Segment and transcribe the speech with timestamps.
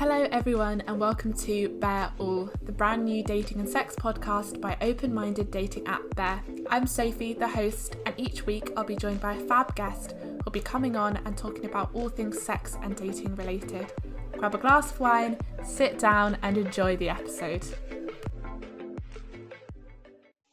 [0.00, 4.74] Hello, everyone, and welcome to Bear All, the brand new dating and sex podcast by
[4.80, 6.42] open minded dating app Bear.
[6.70, 10.52] I'm Sophie, the host, and each week I'll be joined by a fab guest who'll
[10.52, 13.92] be coming on and talking about all things sex and dating related.
[14.32, 17.66] Grab a glass of wine, sit down, and enjoy the episode.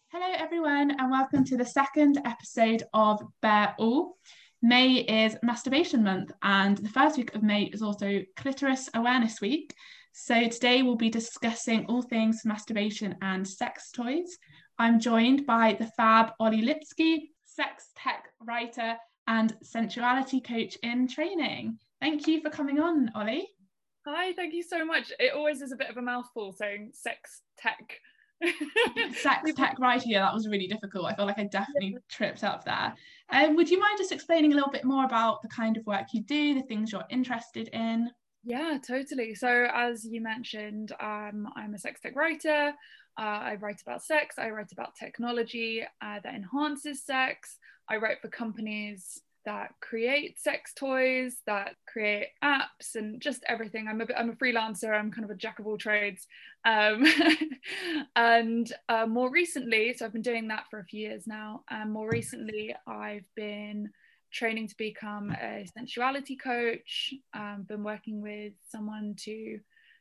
[0.09, 4.17] Hello, everyone, and welcome to the second episode of Bear All.
[4.67, 9.73] May is Masturbation Month, and the first week of May is also Clitoris Awareness Week.
[10.11, 14.37] So today we'll be discussing all things masturbation and sex toys.
[14.77, 21.79] I'm joined by the fab Ollie Lipsky, sex tech writer and sensuality coach in training.
[22.01, 23.47] Thank you for coming on, Ollie.
[24.05, 25.13] Hi, thank you so much.
[25.17, 28.01] It always is a bit of a mouthful saying sex tech
[29.13, 31.05] sex tech writing yeah that was really difficult.
[31.05, 32.93] I feel like i definitely tripped up there.
[33.29, 36.07] Um, would you mind just explaining a little bit more about the kind of work
[36.13, 38.09] you do the things you're interested in?
[38.43, 39.35] Yeah totally.
[39.35, 42.73] So as you mentioned um, i'm a sex tech writer.
[43.19, 47.57] Uh, i write about sex i write about technology uh, that enhances sex.
[47.89, 53.87] I write for companies that create sex toys, that create apps, and just everything.
[53.87, 54.93] I'm a I'm a freelancer.
[54.93, 56.27] I'm kind of a jack of all trades.
[56.65, 57.05] Um,
[58.17, 61.63] and uh, more recently, so I've been doing that for a few years now.
[61.69, 63.89] And more recently, I've been
[64.33, 67.13] training to become a sensuality coach.
[67.33, 69.59] Um, been working with someone to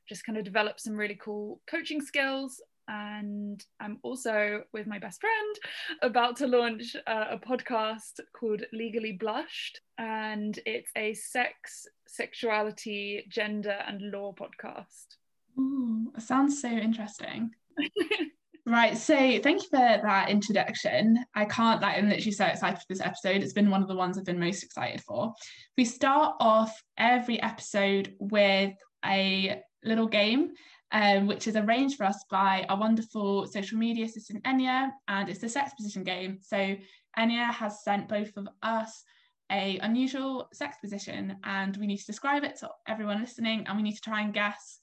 [0.08, 5.20] just kind of develop some really cool coaching skills and I'm also with my best
[5.20, 5.56] friend
[6.02, 13.78] about to launch uh, a podcast called Legally Blushed, and it's a sex, sexuality, gender,
[13.86, 15.16] and law podcast.
[15.58, 17.50] Ooh, sounds so interesting.
[18.66, 21.24] right, so thank you for that introduction.
[21.34, 23.42] I can't like I'm literally so excited for this episode.
[23.42, 25.32] It's been one of the ones I've been most excited for.
[25.76, 30.50] We start off every episode with a little game
[30.92, 35.40] um, which is arranged for us by our wonderful social media assistant Enya, and it's
[35.40, 36.38] the sex position game.
[36.40, 36.76] So
[37.18, 39.02] Enya has sent both of us
[39.50, 43.82] a unusual sex position, and we need to describe it to everyone listening, and we
[43.82, 44.80] need to try and guess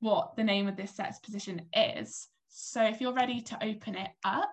[0.00, 2.28] what the name of this sex position is.
[2.48, 4.50] So if you're ready to open it up.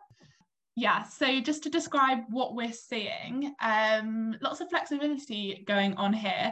[0.76, 6.52] Yeah, so just to describe what we're seeing, um, lots of flexibility going on here.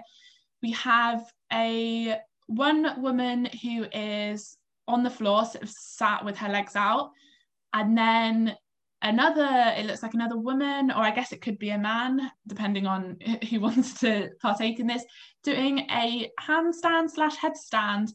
[0.62, 2.18] We have a
[2.56, 4.58] one woman who is
[4.88, 7.12] on the floor, sort of sat with her legs out,
[7.74, 8.56] and then
[9.02, 12.86] another, it looks like another woman, or I guess it could be a man, depending
[12.86, 13.18] on
[13.50, 15.04] who wants to partake in this,
[15.44, 18.14] doing a handstand slash headstand.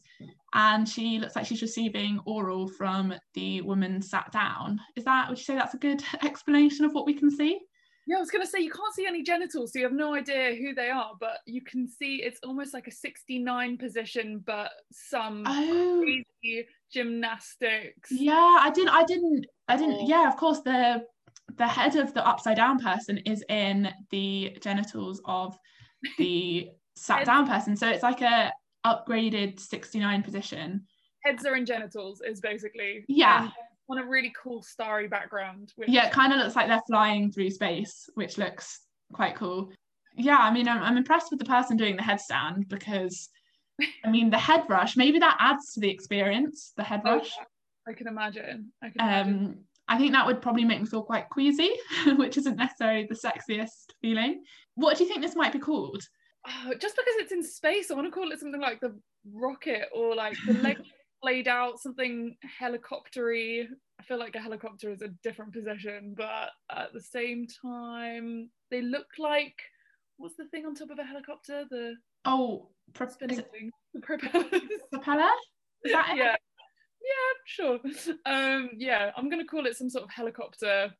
[0.53, 4.79] And she looks like she's receiving oral from the woman sat down.
[4.95, 7.59] Is that, would you say that's a good explanation of what we can see?
[8.07, 10.15] Yeah, I was going to say you can't see any genitals, so you have no
[10.15, 14.71] idea who they are, but you can see it's almost like a 69 position, but
[14.93, 16.01] some oh.
[16.01, 18.09] crazy gymnastics.
[18.09, 19.97] Yeah, I didn't, I didn't, I didn't.
[19.99, 20.07] Oh.
[20.07, 21.03] Yeah, of course the
[21.57, 25.57] the head of the upside down person is in the genitals of
[26.17, 28.53] the sat down person, so it's like a
[28.85, 30.85] upgraded 69 position.
[31.25, 33.43] Heads are in genitals is basically yeah.
[33.43, 33.51] And
[33.89, 35.73] on a really cool starry background.
[35.75, 35.89] Which...
[35.89, 38.81] Yeah, it kind of looks like they're flying through space, which looks
[39.13, 39.71] quite cool.
[40.15, 43.29] Yeah, I mean, I'm, I'm impressed with the person doing the headstand because,
[44.05, 47.31] I mean, the head rush, maybe that adds to the experience, the head oh, rush.
[47.39, 47.45] Oh,
[47.87, 48.71] I can imagine.
[48.81, 49.33] I can imagine.
[49.33, 49.55] Um,
[49.87, 51.71] I think that would probably make me feel quite queasy,
[52.17, 54.43] which isn't necessarily the sexiest feeling.
[54.75, 56.03] What do you think this might be called?
[56.45, 58.97] Oh, just because it's in space, I want to call it something like the
[59.33, 60.77] rocket or like the leg
[61.21, 63.65] played out something helicoptery.
[63.99, 68.81] I feel like a helicopter is a different position, but at the same time, they
[68.81, 69.55] look like
[70.17, 71.65] what's the thing on top of a helicopter?
[71.69, 71.95] The
[72.25, 73.71] oh, pro- spinning thing.
[73.93, 74.45] The propeller.
[74.91, 75.29] Propeller?
[75.83, 76.33] Is that yeah.
[76.33, 76.39] It?
[77.01, 77.79] Yeah, sure.
[78.25, 80.91] Um, yeah, I'm gonna call it some sort of helicopter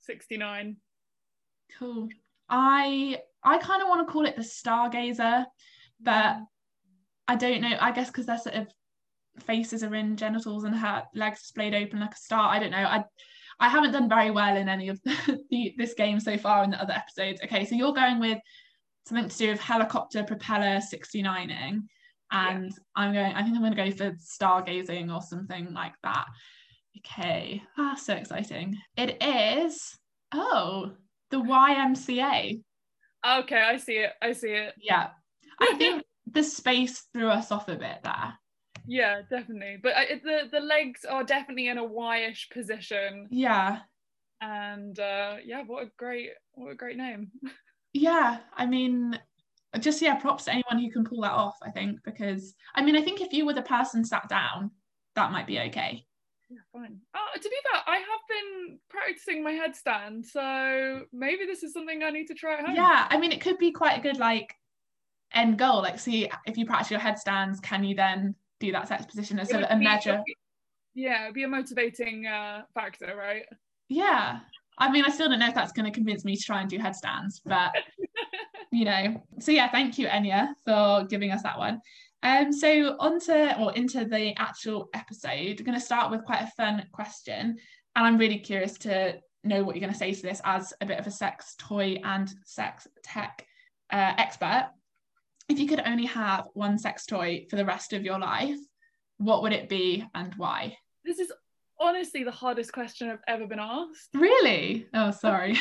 [0.00, 0.76] 69.
[1.78, 2.08] Cool.
[2.48, 5.44] I I kind of want to call it the stargazer,
[6.00, 6.38] but
[7.26, 7.76] I don't know.
[7.80, 8.68] I guess because they're sort of
[9.40, 12.50] faces are in genitals and her legs displayed open like a star.
[12.50, 12.78] I don't know.
[12.78, 13.04] I
[13.60, 16.70] I haven't done very well in any of the, the, this game so far in
[16.70, 17.40] the other episodes.
[17.44, 18.38] Okay, so you're going with
[19.06, 21.82] something to do with helicopter propeller 69ing.
[22.32, 22.70] And yeah.
[22.96, 26.26] I'm going, I think I'm going to go for stargazing or something like that.
[26.98, 28.76] Okay, ah, so exciting.
[28.96, 29.96] It is,
[30.32, 30.92] oh,
[31.30, 32.60] the YMCA.
[33.26, 34.12] Okay, I see it.
[34.20, 34.74] I see it.
[34.78, 35.08] Yeah.
[35.60, 38.34] I think the space threw us off a bit there
[38.86, 43.80] yeah definitely but uh, the the legs are definitely in a y-ish position yeah
[44.40, 47.30] and uh yeah what a great what a great name
[47.92, 49.18] yeah i mean
[49.80, 52.96] just yeah, props to anyone who can pull that off, I think, because I mean,
[52.96, 54.70] I think if you were the person sat down,
[55.14, 56.04] that might be okay.
[56.50, 57.00] Yeah, fine.
[57.14, 62.02] Oh, to be fair, I have been practicing my headstand, so maybe this is something
[62.02, 62.76] I need to try at home.
[62.76, 64.54] Yeah, I mean, it could be quite a good like
[65.32, 65.82] end goal.
[65.82, 68.34] Like, see if you practice your headstands, can you then
[68.64, 70.22] do that sex position as a, a measure?
[70.94, 73.44] Yeah, be a motivating uh, factor, right?
[73.88, 74.40] Yeah.
[74.78, 76.70] I mean, I still don't know if that's going to convince me to try and
[76.70, 77.72] do headstands, but
[78.72, 79.22] you know.
[79.38, 81.80] So yeah, thank you, Enya, for giving us that one.
[82.22, 86.50] Um, so onto or into the actual episode, I'm going to start with quite a
[86.56, 87.56] fun question,
[87.96, 90.86] and I'm really curious to know what you're going to say to this as a
[90.86, 93.46] bit of a sex toy and sex tech
[93.92, 94.70] uh, expert.
[95.48, 98.58] If you could only have one sex toy for the rest of your life,
[99.18, 100.76] what would it be and why?
[101.04, 101.32] This is
[101.78, 104.10] honestly the hardest question I've ever been asked.
[104.14, 104.86] Really?
[104.94, 105.52] Oh, sorry.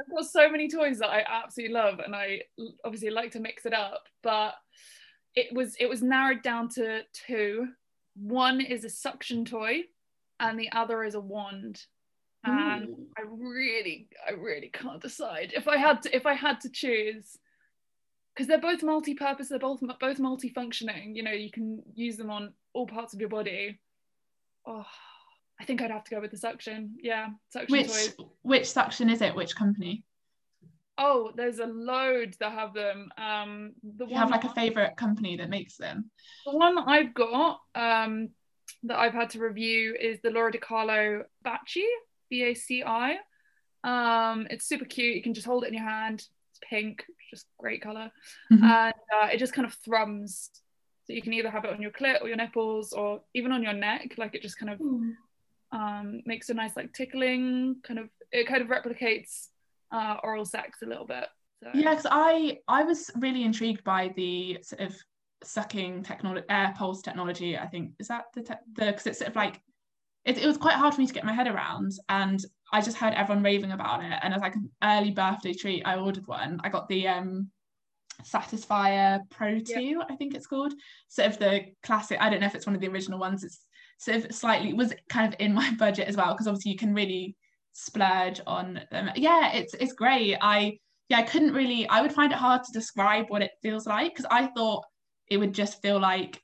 [0.00, 2.42] I've got so many toys that I absolutely love, and I
[2.84, 4.04] obviously like to mix it up.
[4.22, 4.54] But
[5.34, 7.68] it was it was narrowed down to two.
[8.14, 9.82] One is a suction toy,
[10.40, 11.82] and the other is a wand.
[12.44, 13.06] And Ooh.
[13.18, 15.52] I really, I really can't decide.
[15.54, 17.36] If I had to, if I had to choose,
[18.36, 21.16] because they're both multi-purpose, they're both both multi-functioning.
[21.16, 23.80] You know, you can use them on all parts of your body.
[24.66, 24.84] Oh,
[25.58, 26.96] I think I'd have to go with the suction.
[27.00, 28.14] Yeah, suction which, toys.
[28.42, 29.34] Which suction is it?
[29.34, 30.04] Which company?
[30.98, 33.10] Oh, there's a load that have them.
[33.16, 36.10] Um, the you have like a favorite company that makes them?
[36.44, 38.30] The one that I've got um,
[38.82, 41.84] that I've had to review is the Lora DiCarlo Baci,
[42.28, 43.16] B A C I.
[43.84, 45.16] Um, it's super cute.
[45.16, 46.24] You can just hold it in your hand.
[46.56, 48.10] It's pink, just great color,
[48.52, 48.64] mm-hmm.
[48.64, 50.50] and uh, it just kind of thrums.
[51.06, 53.62] So you can either have it on your clit or your nipples, or even on
[53.62, 54.14] your neck.
[54.16, 55.12] Like it just kind of mm
[55.72, 59.48] um, makes a nice like tickling kind of it kind of replicates
[59.92, 61.24] uh, oral sex a little bit
[61.62, 61.70] so.
[61.74, 64.94] yeah because i i was really intrigued by the sort of
[65.42, 69.36] sucking technology air pulse technology i think is that the the because it's sort of
[69.36, 69.60] like
[70.24, 72.96] it, it was quite hard for me to get my head around and i just
[72.96, 76.60] heard everyone raving about it and as like an early birthday treat i ordered one.
[76.64, 77.50] I got the um
[78.22, 80.06] Satisfyer pro 2 yep.
[80.08, 80.72] i think it's called.
[81.08, 83.44] Sort of the classic i don't know if it's one of the original ones.
[83.44, 83.60] It's
[83.98, 86.94] sort of slightly was kind of in my budget as well because obviously you can
[86.94, 87.36] really
[87.72, 89.10] splurge on them.
[89.16, 90.36] Yeah it's it's great.
[90.40, 90.78] I
[91.08, 94.12] yeah i couldn't really i would find it hard to describe what it feels like
[94.12, 94.84] because i thought
[95.30, 96.42] it would just feel like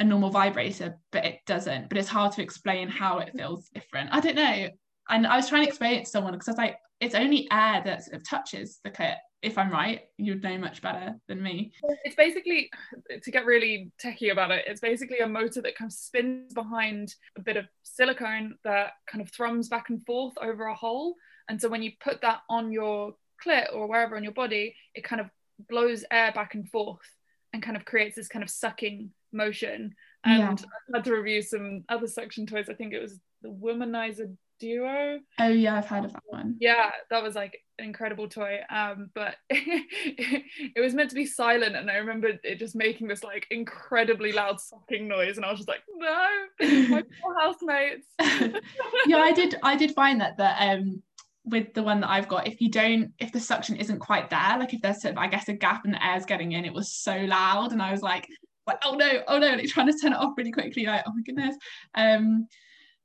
[0.00, 1.88] a normal vibrator but it doesn't.
[1.88, 4.10] But it's hard to explain how it feels different.
[4.12, 4.68] I don't know
[5.08, 7.48] and i was trying to explain it to someone because i was like it's only
[7.50, 11.42] air that sort of touches the clit if I'm right, you'd know much better than
[11.42, 11.72] me.
[12.04, 12.70] It's basically,
[13.22, 17.14] to get really techie about it, it's basically a motor that kind of spins behind
[17.38, 21.14] a bit of silicone that kind of thrums back and forth over a hole.
[21.48, 23.14] And so when you put that on your
[23.44, 25.30] clit or wherever on your body, it kind of
[25.68, 26.98] blows air back and forth
[27.52, 29.94] and kind of creates this kind of sucking motion.
[30.24, 30.66] And yeah.
[30.94, 32.68] I had to review some other suction toys.
[32.68, 35.18] I think it was the Womanizer Duo.
[35.38, 36.56] Oh yeah, I've heard of that one.
[36.60, 38.60] Yeah, that was like an incredible toy.
[38.70, 43.24] Um, but it was meant to be silent, and I remember it just making this
[43.24, 46.28] like incredibly loud sucking noise, and I was just like, no,
[46.60, 48.06] my poor housemates.
[49.06, 49.56] yeah, I did.
[49.62, 51.02] I did find that that um
[51.44, 54.58] with the one that I've got, if you don't, if the suction isn't quite there,
[54.58, 56.74] like if there's sort of, I guess, a gap and the air's getting in, it
[56.74, 58.28] was so loud, and I was like,
[58.66, 61.02] like, oh no, oh no, and it's trying to turn it off really quickly, like,
[61.06, 61.56] oh my goodness.
[61.94, 62.46] Um,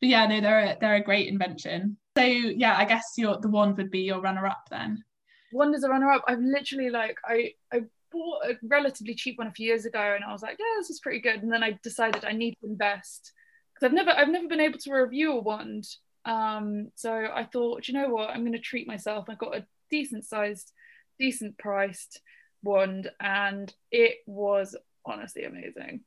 [0.01, 1.97] but yeah, no, they're a, they're a great invention.
[2.17, 5.03] So yeah, I guess your the wand would be your runner up then.
[5.51, 6.23] Wand is a runner up.
[6.27, 10.23] I've literally like I I bought a relatively cheap one a few years ago, and
[10.23, 11.43] I was like, yeah, this is pretty good.
[11.43, 13.31] And then I decided I need to invest
[13.73, 15.85] because I've never I've never been able to review a wand.
[16.25, 19.25] Um, so I thought, you know what, I'm going to treat myself.
[19.29, 20.71] I got a decent sized,
[21.19, 22.19] decent priced
[22.63, 24.75] wand, and it was
[25.05, 26.01] honestly amazing.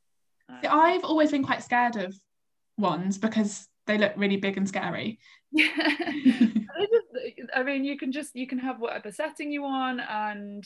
[0.49, 2.15] I've always been quite scared of
[2.77, 5.19] wands because they look really big and scary.
[5.51, 5.71] Yeah.
[7.55, 10.63] I mean, you can just you can have whatever setting you want, and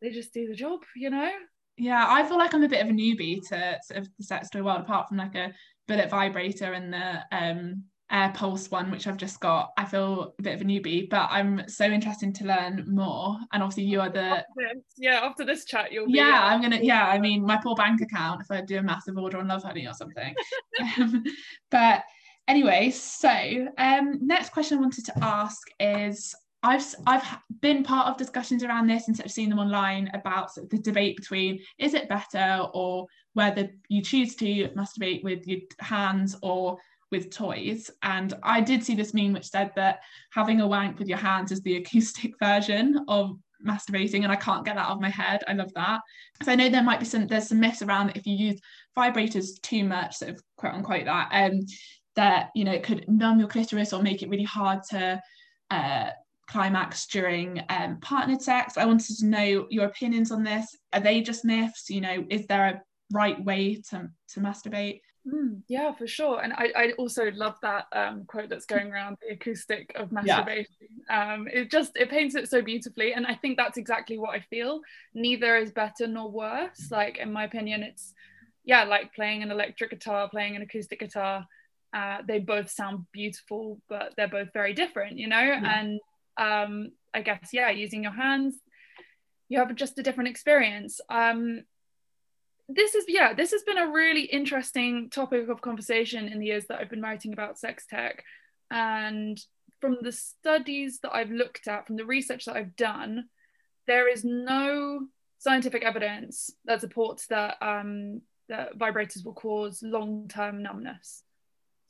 [0.00, 1.30] they just do the job, you know.
[1.76, 4.48] Yeah, I feel like I'm a bit of a newbie to sort of the sex
[4.48, 5.52] toy world, apart from like a
[5.88, 10.42] bullet vibrator and the um air pulse one which i've just got i feel a
[10.42, 14.10] bit of a newbie but i'm so interested to learn more and obviously you are
[14.10, 14.44] the
[14.98, 17.74] yeah after this chat you'll yeah be, uh, i'm gonna yeah i mean my poor
[17.74, 20.34] bank account if i do a massive order on Lovehoney or something
[20.98, 21.24] um,
[21.70, 22.04] but
[22.48, 26.34] anyway so um next question i wanted to ask is
[26.64, 27.24] I've I've
[27.60, 30.70] been part of discussions around this and sort of seen them online about sort of
[30.70, 36.36] the debate between is it better or whether you choose to masturbate with your hands
[36.40, 36.78] or
[37.12, 37.90] with toys.
[38.02, 41.52] And I did see this meme which said that having a wank with your hands
[41.52, 45.44] is the acoustic version of masturbating and I can't get that out of my head.
[45.46, 46.00] I love that.
[46.42, 48.60] So I know there might be some there's some myths around that if you use
[48.96, 51.60] vibrators too much, sort of quote unquote that, um,
[52.16, 55.20] that you know it could numb your clitoris or make it really hard to
[55.70, 56.10] uh,
[56.48, 58.76] climax during um, partnered sex.
[58.76, 60.76] I wanted to know your opinions on this.
[60.92, 61.88] Are they just myths?
[61.88, 65.00] You know, is there a right way to to masturbate?
[65.26, 66.40] Mm, yeah, for sure.
[66.42, 70.74] And I, I also love that um, quote that's going around the acoustic of masturbation.
[71.08, 71.34] Yeah.
[71.34, 74.40] Um, it just it paints it so beautifully, and I think that's exactly what I
[74.40, 74.80] feel.
[75.14, 76.90] Neither is better nor worse.
[76.90, 78.14] Like in my opinion, it's
[78.64, 81.46] yeah, like playing an electric guitar, playing an acoustic guitar.
[81.92, 85.40] Uh, they both sound beautiful, but they're both very different, you know.
[85.40, 85.80] Yeah.
[85.80, 86.00] And
[86.38, 88.56] um, I guess yeah, using your hands,
[89.48, 91.00] you have just a different experience.
[91.10, 91.64] Um,
[92.68, 96.64] this is yeah this has been a really interesting topic of conversation in the years
[96.66, 98.24] that i've been writing about sex tech
[98.70, 99.38] and
[99.80, 103.24] from the studies that i've looked at from the research that i've done
[103.86, 105.06] there is no
[105.38, 111.24] scientific evidence that supports that um, that vibrators will cause long-term numbness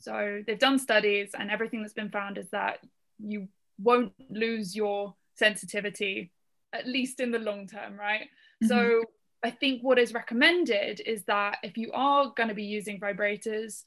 [0.03, 2.79] so they've done studies and everything that's been found is that
[3.19, 6.33] you won't lose your sensitivity
[6.73, 8.29] at least in the long term right
[8.63, 8.67] mm-hmm.
[8.67, 9.03] so
[9.43, 13.83] I think what is recommended is that if you are going to be using vibrators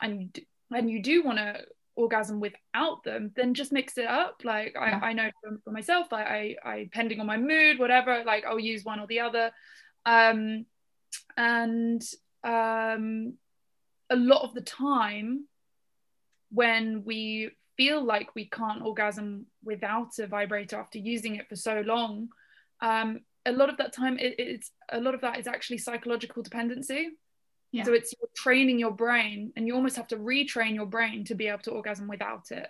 [0.00, 0.38] and
[0.70, 1.64] and you do want to
[1.98, 4.42] orgasm without them, then just mix it up.
[4.44, 5.00] Like yeah.
[5.02, 8.44] I, I know for, for myself, I, I, I depending on my mood, whatever, like
[8.44, 9.50] I'll use one or the other.
[10.06, 10.64] Um,
[11.36, 12.02] and
[12.44, 13.34] um,
[14.10, 15.46] a lot of the time,
[16.50, 21.82] when we feel like we can't orgasm without a vibrator after using it for so
[21.82, 22.28] long,
[22.80, 26.42] um, a lot of that time it, it's a lot of that is actually psychological
[26.42, 27.10] dependency
[27.72, 27.82] yeah.
[27.82, 31.34] so it's you're training your brain and you almost have to retrain your brain to
[31.34, 32.68] be able to orgasm without it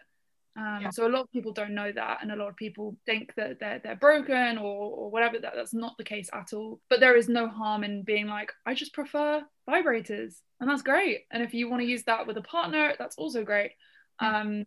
[0.58, 0.90] um, yeah.
[0.90, 3.60] so a lot of people don't know that and a lot of people think that
[3.60, 6.80] they're, they're broken or, or whatever that, that's not the case at all.
[6.90, 11.26] But there is no harm in being like i just prefer vibrators and that's great.
[11.30, 13.72] And if you want to use that with a partner that's also great.
[14.18, 14.66] Um,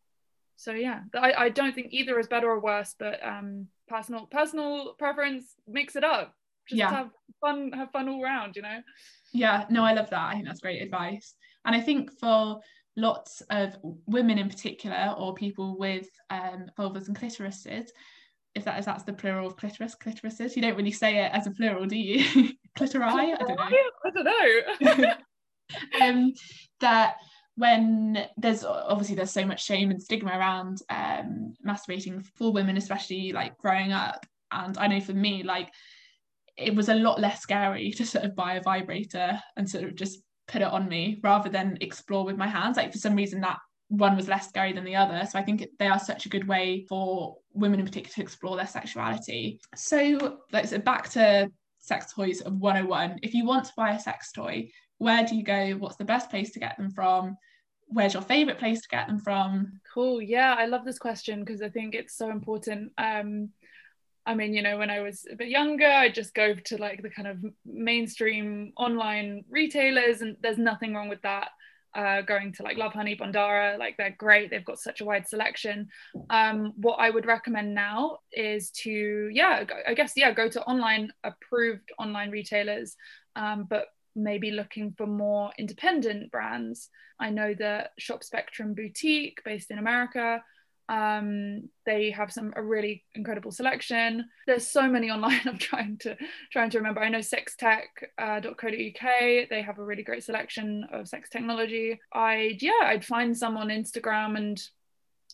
[0.56, 4.94] so yeah I, I don't think either is better or worse but um, personal personal
[4.98, 6.34] preference mix it up.
[6.70, 6.90] Just yeah.
[6.90, 7.10] have
[7.42, 8.80] fun have fun all around you know?
[9.34, 10.30] Yeah no i love that.
[10.30, 11.36] I think that's great advice.
[11.66, 12.62] And i think for
[12.98, 17.88] lots of women in particular or people with um, vulvas and clitorises
[18.56, 20.56] if that is that's the plural of clitoris clitorises.
[20.56, 22.50] You don't really say it as a plural do you?
[22.78, 23.04] Clitori?
[23.04, 23.78] I don't know.
[24.06, 25.14] I don't know.
[26.02, 26.34] Um
[26.82, 27.16] that
[27.56, 33.32] when there's obviously there's so much shame and stigma around um, masturbating for women, especially
[33.32, 34.26] like growing up.
[34.52, 35.70] And I know for me, like
[36.58, 39.96] it was a lot less scary to sort of buy a vibrator and sort of
[39.96, 40.20] just
[40.51, 42.77] put it on me rather than explore with my hands.
[42.77, 45.25] Like for some reason that one was less scary than the other.
[45.29, 48.55] So I think they are such a good way for women in particular to explore
[48.55, 49.60] their sexuality.
[49.75, 53.20] So let's back to sex toys of 101.
[53.24, 55.72] If you want to buy a sex toy, where do you go?
[55.72, 57.36] What's the best place to get them from?
[57.88, 59.79] Where's your favorite place to get them from?
[59.93, 60.22] Cool.
[60.22, 62.93] Yeah, I love this question because I think it's so important.
[62.98, 63.50] Um,
[64.25, 67.01] I mean, you know, when I was a bit younger, I just go to like
[67.01, 71.50] the kind of mainstream online retailers, and there's nothing wrong with that.
[71.94, 74.50] Uh, going to like Lovehoney, Bondara, like they're great.
[74.50, 75.90] They've got such a wide selection.
[76.30, 81.12] Um, what I would recommend now is to, yeah, I guess, yeah, go to online
[81.25, 82.96] approved online retailers,
[83.36, 86.90] um, but maybe looking for more independent brands.
[87.20, 90.42] I know that Shop Spectrum Boutique, based in America,
[90.90, 94.26] um, they have some a really incredible selection.
[94.46, 95.42] There's so many online.
[95.46, 96.18] I'm trying to
[96.52, 97.02] trying to remember.
[97.02, 98.20] I know sextech.co.uk.
[98.20, 102.00] Uh, they have a really great selection of sex technology.
[102.14, 104.62] I'd yeah, I'd find some on Instagram and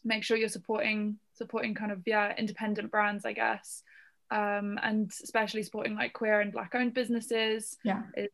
[0.06, 3.84] make sure you're supporting supporting kind of yeah independent brands, I guess.
[4.30, 8.30] Um, and especially supporting like queer and black owned businesses yeah is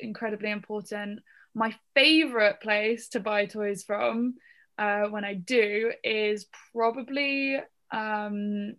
[0.00, 1.20] incredibly important.
[1.54, 4.34] My favorite place to buy toys from
[4.78, 7.58] uh, when I do is probably
[7.90, 8.74] um,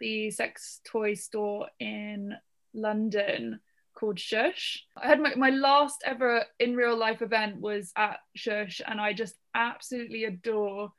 [0.00, 2.34] the sex toy store in
[2.74, 3.60] London
[3.94, 4.84] called Shush.
[4.96, 9.12] I had my, my last ever in real life event was at Shush, and I
[9.12, 10.92] just absolutely adore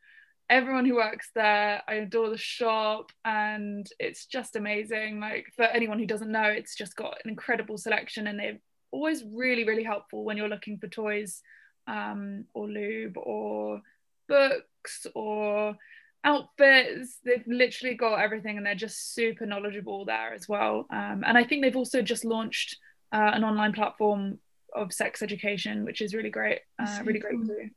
[0.50, 1.81] everyone who works there.
[1.88, 5.19] I adore the shop, and it's just amazing.
[5.19, 8.60] Like for anyone who doesn't know, it's just got an incredible selection, and they've
[8.91, 11.43] always really really helpful when you're looking for toys
[11.88, 13.81] um, or lube or
[14.29, 15.75] books or
[16.24, 17.19] outfits.
[17.25, 20.86] They've literally got everything and they're just super knowledgeable there as well.
[20.91, 22.77] Um, and i think they've also just launched
[23.12, 24.39] uh, an online platform
[24.75, 27.69] of sex education which is really great uh, really great too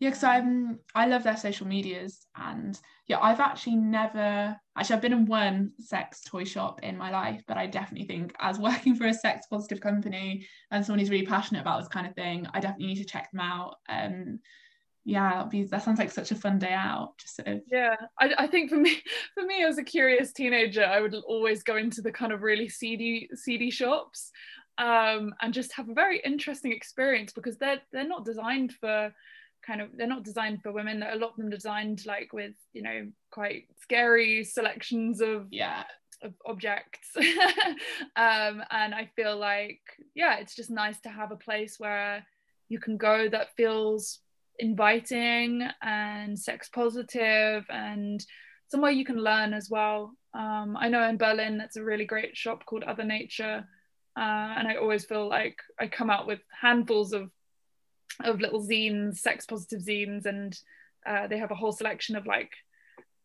[0.00, 5.02] Yeah, because I'm I love their social medias and yeah, I've actually never actually I've
[5.02, 8.94] been in one sex toy shop in my life, but I definitely think as working
[8.94, 12.46] for a sex positive company and someone who's really passionate about this kind of thing,
[12.54, 13.76] I definitely need to check them out.
[13.88, 14.38] Um
[15.08, 17.16] yeah, be, that sounds like such a fun day out.
[17.16, 17.96] Just sort of yeah.
[18.20, 19.02] I, I think for me
[19.34, 22.68] for me as a curious teenager, I would always go into the kind of really
[22.68, 24.30] seedy seedy shops
[24.76, 29.10] um, and just have a very interesting experience because they're they're not designed for
[29.66, 32.82] kind of they're not designed for women a lot of them designed like with you
[32.82, 35.84] know quite scary selections of yeah
[36.22, 39.80] of objects um, and i feel like
[40.14, 42.24] yeah it's just nice to have a place where
[42.68, 44.20] you can go that feels
[44.58, 48.24] inviting and sex positive and
[48.68, 52.36] somewhere you can learn as well um, i know in berlin that's a really great
[52.36, 53.64] shop called other nature
[54.18, 57.30] uh, and i always feel like i come out with handfuls of
[58.24, 60.58] of little zines, sex positive zines, and
[61.06, 62.50] uh, they have a whole selection of like,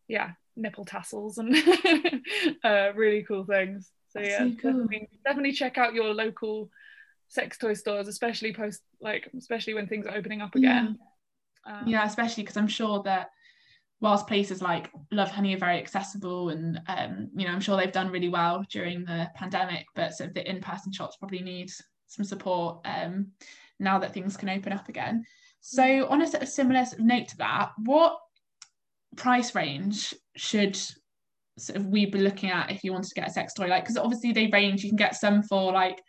[0.07, 1.55] yeah, nipple tassels and
[2.63, 3.89] uh, really cool things.
[4.09, 4.71] So yeah, so cool.
[4.71, 6.69] definitely, definitely check out your local
[7.27, 10.97] sex toy stores, especially post like especially when things are opening up again.
[10.99, 11.05] Yeah,
[11.65, 13.29] um, yeah especially because I'm sure that
[14.01, 18.11] whilst places like Lovehoney are very accessible and um, you know I'm sure they've done
[18.11, 21.71] really well during the pandemic, but sort of the in-person shops probably need
[22.07, 22.81] some support.
[22.85, 23.31] Um,
[23.79, 25.23] now that things can open up again.
[25.61, 28.17] So, on a, a similar note to that, what
[29.15, 30.75] price range should
[31.57, 33.67] sort of we be looking at if you want to get a sex toy?
[33.67, 34.83] Like, because obviously they range.
[34.83, 36.01] You can get some for like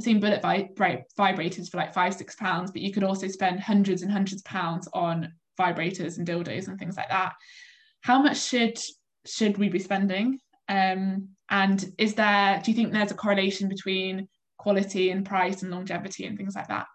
[0.00, 3.60] I've seen bullet vib- vibrators for like five, six pounds, but you could also spend
[3.60, 5.30] hundreds and hundreds of pounds on
[5.60, 7.34] vibrators and dildos and things like that.
[8.00, 8.78] How much should
[9.26, 10.38] should we be spending?
[10.70, 12.62] Um, and is there?
[12.64, 14.26] Do you think there's a correlation between
[14.56, 16.86] quality and price and longevity and things like that?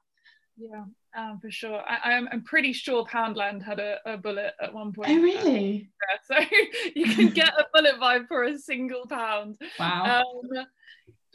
[0.57, 0.85] Yeah,
[1.15, 1.83] um, for sure.
[1.88, 5.12] I, am I'm, I'm pretty sure Poundland had a, a bullet at one point.
[5.12, 5.91] Oh, really?
[6.09, 6.57] yeah, so
[6.95, 9.62] you can get a bullet vibe for a single pound.
[9.77, 10.24] Wow.
[10.24, 10.65] Um,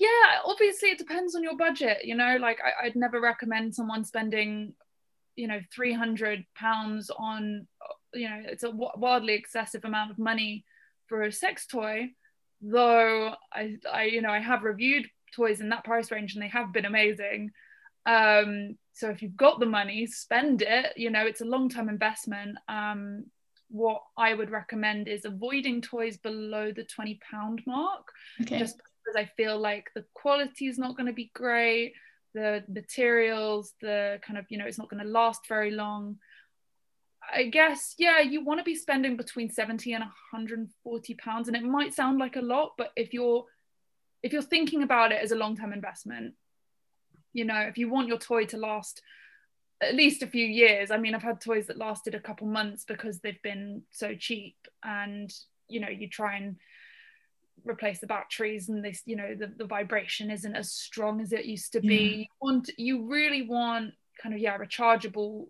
[0.00, 2.04] yeah, obviously it depends on your budget.
[2.04, 4.72] You know, like I, I'd never recommend someone spending,
[5.36, 7.66] you know, 300 pounds on,
[8.14, 10.64] you know, it's a wildly excessive amount of money
[11.06, 12.08] for a sex toy.
[12.62, 16.48] Though I, I, you know, I have reviewed toys in that price range and they
[16.48, 17.50] have been amazing.
[18.06, 20.94] Um, so if you've got the money, spend it.
[20.96, 22.56] You know, it's a long-term investment.
[22.68, 23.26] Um,
[23.68, 28.08] what I would recommend is avoiding toys below the 20 pound mark.
[28.40, 28.58] Okay.
[28.58, 31.94] Just because I feel like the quality is not going to be great,
[32.34, 36.18] the materials, the kind of, you know, it's not going to last very long.
[37.32, 41.48] I guess, yeah, you want to be spending between 70 and 140 pounds.
[41.48, 43.44] And it might sound like a lot, but if you're
[44.22, 46.34] if you're thinking about it as a long-term investment,
[47.32, 49.02] you know if you want your toy to last
[49.82, 52.84] at least a few years i mean i've had toys that lasted a couple months
[52.84, 55.32] because they've been so cheap and
[55.68, 56.56] you know you try and
[57.64, 61.44] replace the batteries and this you know the, the vibration isn't as strong as it
[61.44, 61.96] used to be.
[61.96, 62.16] Yeah.
[62.16, 63.92] you want you really want
[64.22, 65.46] kind of yeah rechargeable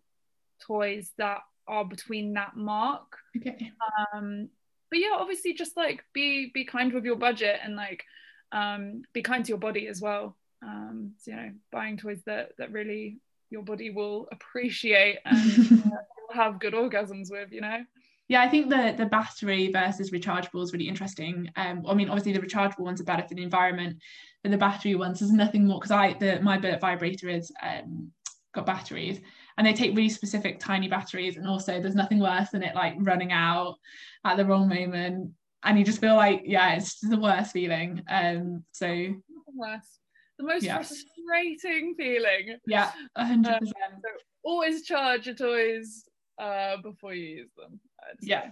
[0.67, 3.17] toys that are between that mark.
[3.37, 3.73] Okay.
[4.15, 4.49] Um
[4.91, 8.05] but yeah obviously just like be be kind with your budget and like
[8.53, 10.37] um be kind to your body as well.
[10.63, 13.19] Um, so, you know buying toys that that really
[13.49, 17.85] your body will appreciate and uh, have good orgasms with you know
[18.31, 21.51] yeah, I think the the battery versus rechargeable is really interesting.
[21.57, 23.99] Um, I mean, obviously the rechargeable ones are better for the environment,
[24.43, 28.13] but the battery ones there's nothing more because I the my bullet vibrator is um
[28.55, 29.21] got batteries
[29.59, 32.95] and they take really specific tiny batteries and also there's nothing worse than it like
[32.99, 33.77] running out
[34.25, 35.31] at the wrong moment
[35.63, 39.15] and you just feel like yeah it's the worst feeling um so
[39.55, 40.01] worse
[40.41, 40.77] the most yeah.
[40.77, 42.57] frustrating feeling.
[42.67, 43.95] Yeah, hundred um, percent.
[44.03, 44.09] So
[44.43, 46.05] always charge your toys
[46.39, 47.79] uh, before you use them.
[48.21, 48.51] Yeah.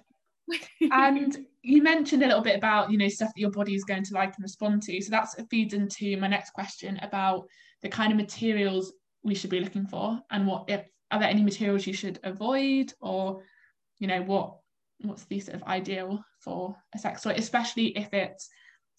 [0.81, 4.05] and you mentioned a little bit about you know stuff that your body is going
[4.05, 7.47] to like and respond to so that feeds into my next question about
[7.83, 11.43] the kind of materials we should be looking for and what if are there any
[11.43, 13.43] materials you should avoid or
[13.99, 14.57] you know what
[15.03, 18.49] what's the sort of ideal for a sex toy especially if it's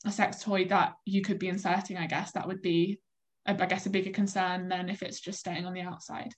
[0.06, 3.00] a sex toy that you could be inserting, I guess that would be,
[3.46, 6.34] I guess, a bigger concern than if it's just staying on the outside.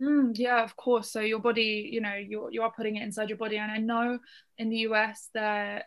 [0.00, 1.10] Mm, yeah, of course.
[1.10, 3.78] So your body, you know, you you are putting it inside your body, and I
[3.78, 4.18] know
[4.58, 5.84] in the US that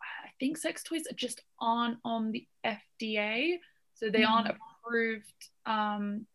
[0.00, 3.58] I think sex toys just aren't on the FDA,
[3.94, 4.28] so they mm.
[4.28, 5.50] aren't approved.
[5.64, 6.26] Um,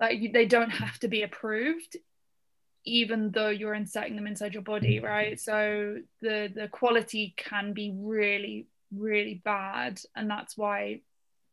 [0.00, 1.96] like they don't have to be approved
[2.84, 7.94] even though you're inserting them inside your body right so the the quality can be
[7.94, 10.00] really really bad.
[10.14, 11.00] And that's why,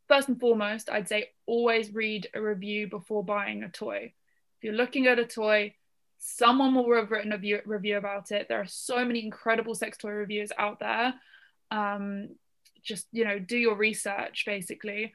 [0.08, 4.14] first and foremost, I'd say always read a review before buying a toy.
[4.60, 5.74] If you're looking at a toy,
[6.18, 8.48] someone will have written a review, review about it.
[8.50, 11.14] There are so many incredible sex toy reviews out there.
[11.72, 12.30] Um,
[12.84, 15.14] just you know, do your research basically.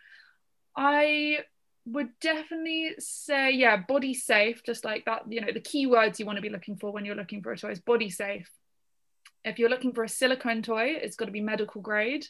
[0.74, 1.40] I
[1.86, 5.24] would definitely say, yeah, body safe, just like that.
[5.28, 7.58] You know, the keywords you want to be looking for when you're looking for a
[7.58, 8.50] toy is body safe.
[9.44, 12.26] If you're looking for a silicone toy, it's got to be medical grade.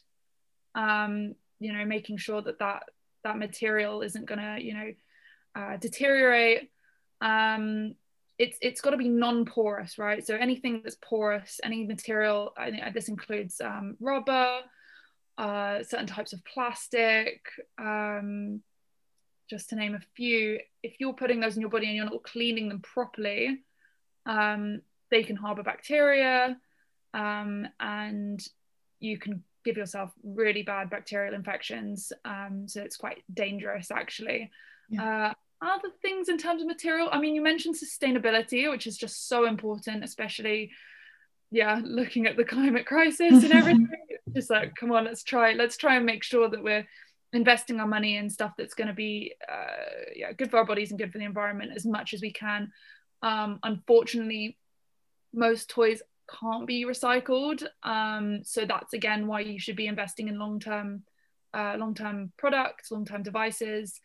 [0.74, 2.82] Um, you know, making sure that that
[3.22, 4.92] that material isn't going to, you know,
[5.54, 6.70] uh, deteriorate.
[7.20, 7.94] Um,
[8.38, 10.26] it's it's got to be non-porous, right?
[10.26, 14.60] So anything that's porous, any material, I, this includes um, rubber,
[15.38, 17.40] uh, certain types of plastic,
[17.78, 18.60] um,
[19.48, 20.58] just to name a few.
[20.82, 23.60] If you're putting those in your body and you're not cleaning them properly,
[24.26, 26.56] um, they can harbor bacteria,
[27.12, 28.40] um, and
[28.98, 32.12] you can give yourself really bad bacterial infections.
[32.24, 34.50] Um, so it's quite dangerous, actually.
[34.90, 35.28] Yeah.
[35.28, 37.08] Uh, other things in terms of material?
[37.10, 40.70] I mean you mentioned sustainability which is just so important especially
[41.50, 43.88] yeah looking at the climate crisis and everything.
[44.34, 46.86] Just like come on let's try let's try and make sure that we're
[47.32, 50.90] investing our money in stuff that's going to be uh, yeah good for our bodies
[50.90, 52.70] and good for the environment as much as we can.
[53.22, 54.58] Um, unfortunately
[55.32, 56.02] most toys
[56.40, 57.64] can't be recycled.
[57.82, 61.02] Um, so that's again why you should be investing in long-term
[61.52, 64.00] uh, long-term products long-term devices.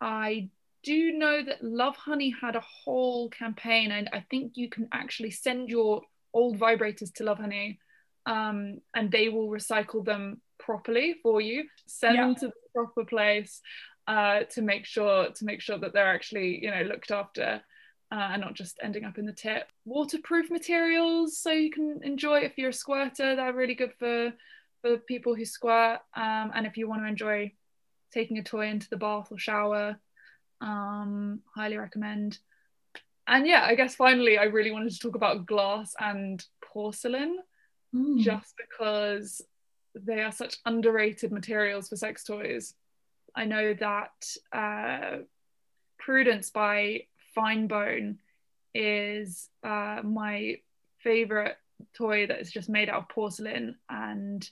[0.00, 0.50] I
[0.82, 5.30] do you know that Lovehoney had a whole campaign, and I think you can actually
[5.30, 7.78] send your old vibrators to Lovehoney,
[8.26, 11.64] um, and they will recycle them properly for you.
[11.86, 12.26] Send yeah.
[12.26, 13.60] them to the proper place
[14.06, 17.62] uh, to make sure to make sure that they're actually you know looked after.
[18.10, 19.68] Uh, and not just ending up in the tip.
[19.84, 23.36] Waterproof materials, so you can enjoy if you're a squirter.
[23.36, 24.32] They're really good for
[24.80, 26.00] for people who squirt.
[26.16, 27.52] Um, and if you want to enjoy
[28.10, 29.98] taking a toy into the bath or shower,
[30.60, 32.38] um, highly recommend.
[33.26, 37.38] And yeah, I guess finally, I really wanted to talk about glass and porcelain,
[37.94, 38.18] mm.
[38.20, 39.42] just because
[39.94, 42.74] they are such underrated materials for sex toys.
[43.34, 45.18] I know that uh,
[45.98, 47.02] Prudence by
[47.36, 48.16] Finebone
[48.74, 50.56] is uh, my
[50.98, 51.56] favorite
[51.94, 53.76] toy that is just made out of porcelain.
[53.88, 54.48] And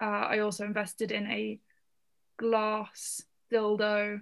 [0.00, 1.60] uh, I also invested in a
[2.36, 4.20] glass dildo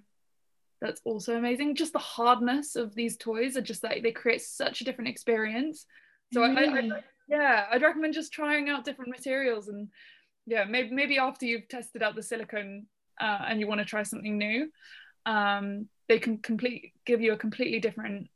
[0.80, 1.74] that's also amazing.
[1.74, 5.86] Just the hardness of these toys are just like they create such a different experience.
[6.32, 6.90] So really?
[6.90, 9.88] I, I, yeah, I'd recommend just trying out different materials and
[10.46, 12.86] yeah, maybe maybe after you've tested out the silicone
[13.20, 14.70] uh, and you want to try something new,
[15.24, 18.28] um, they can complete give you a completely different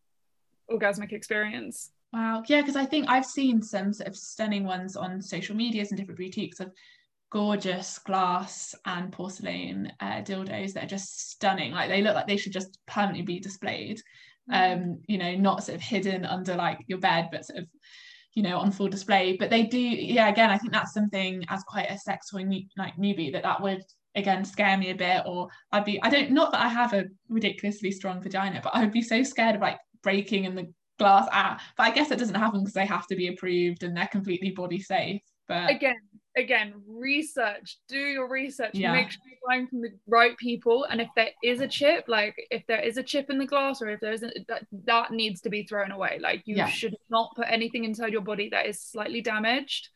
[0.70, 1.90] orgasmic experience.
[2.12, 5.90] Wow, yeah, because I think I've seen some sort of stunning ones on social medias
[5.90, 6.72] and different boutiques of
[7.30, 11.72] gorgeous glass and porcelain uh, dildos that are just stunning.
[11.72, 14.00] Like they look like they should just permanently be displayed.
[14.50, 14.82] Mm-hmm.
[14.82, 17.66] Um, you know, not sort of hidden under like your bed, but sort of,
[18.34, 19.36] you know, on full display.
[19.38, 20.28] But they do, yeah.
[20.28, 23.62] Again, I think that's something as quite a sex toy new, like newbie that that
[23.62, 23.82] would
[24.16, 25.22] again scare me a bit.
[25.24, 28.80] Or I'd be, I don't, not that I have a ridiculously strong vagina, but I
[28.80, 31.28] would be so scared of like breaking in the glass.
[31.30, 34.08] Ah, but I guess it doesn't happen because they have to be approved and they're
[34.08, 35.22] completely body safe.
[35.46, 35.96] But again,
[36.36, 38.92] again research do your research yeah.
[38.92, 42.36] make sure you're buying from the right people and if there is a chip like
[42.50, 45.40] if there is a chip in the glass or if there isn't that, that needs
[45.40, 46.66] to be thrown away like you yeah.
[46.66, 49.88] should not put anything inside your body that is slightly damaged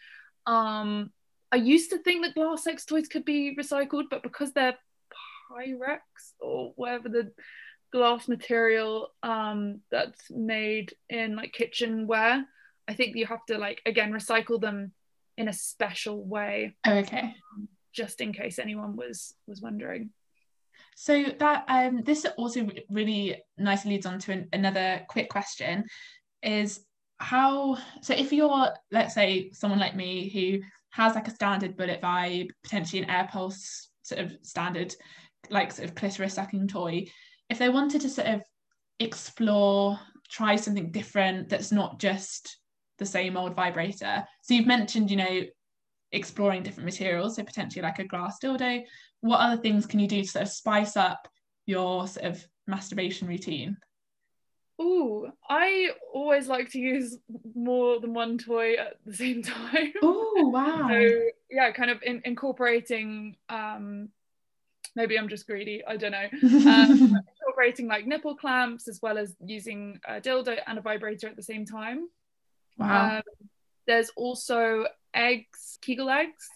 [0.47, 1.11] um
[1.53, 4.77] i used to think that glass sex toys could be recycled but because they're
[5.53, 6.01] pyrex
[6.41, 7.31] or whatever the
[7.93, 12.45] glass material um that's made in like kitchenware
[12.89, 14.91] i think you have to like again recycle them
[15.37, 16.77] in a special way.
[16.87, 17.35] Okay.
[17.57, 20.11] Um, just in case anyone was was wondering.
[20.97, 25.85] So that um, this also really nicely leads on to an, another quick question:
[26.43, 26.81] is
[27.19, 32.01] how so if you're let's say someone like me who has like a standard bullet
[32.01, 34.95] vibe, potentially an air pulse sort of standard
[35.51, 37.07] like sort of clitoris sucking toy,
[37.51, 38.43] if they wanted to sort of
[39.01, 39.99] explore,
[40.31, 42.59] try something different that's not just
[42.99, 44.25] the same old vibrator.
[44.43, 45.41] So you've mentioned, you know,
[46.13, 48.83] exploring different materials, so potentially like a glass dildo.
[49.21, 51.29] What other things can you do to sort of spice up
[51.67, 53.77] your sort of masturbation routine?
[54.79, 57.17] Oh, I always like to use
[57.55, 59.93] more than one toy at the same time.
[60.03, 60.89] Oh, wow.
[60.89, 64.09] so yeah, kind of in, incorporating um
[64.97, 66.29] maybe I'm just greedy, I don't know.
[66.71, 71.37] Um, incorporating like nipple clamps as well as using a dildo and a vibrator at
[71.37, 72.09] the same time.
[72.77, 73.17] Wow.
[73.17, 73.23] Um,
[73.87, 76.49] there's also eggs, Kegel eggs.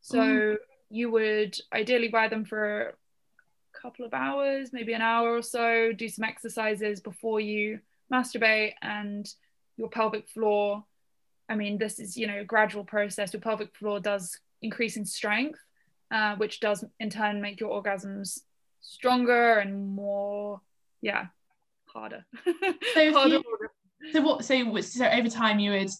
[0.00, 0.56] So mm.
[0.90, 5.92] you would ideally buy them for a couple of hours, maybe an hour or so,
[5.92, 7.80] do some exercises before you
[8.12, 9.32] masturbate and
[9.76, 10.84] your pelvic floor
[11.48, 15.04] i mean this is you know a gradual process your pelvic floor does increase in
[15.04, 15.58] strength
[16.10, 18.40] uh, which does in turn make your orgasms
[18.80, 20.60] stronger and more
[21.02, 21.26] yeah
[21.86, 22.24] harder
[22.94, 23.68] So, Harder you,
[24.12, 24.44] so what?
[24.44, 25.90] So so over time you would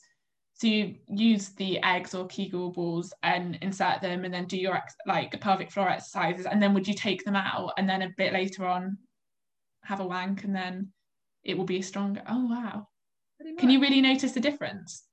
[0.54, 4.74] so you use the eggs or Kegel balls and insert them, and then do your
[4.74, 8.10] ex- like pelvic floor exercises, and then would you take them out, and then a
[8.16, 8.98] bit later on
[9.84, 10.92] have a wank, and then
[11.44, 12.22] it will be stronger.
[12.28, 12.88] Oh wow!
[13.58, 15.04] Can you really notice the difference?